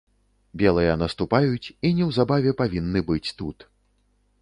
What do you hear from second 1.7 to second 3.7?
і неўзабаве павінны быць тут.